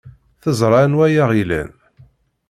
[0.41, 1.69] Teẓra anwa ay aɣ-ilan.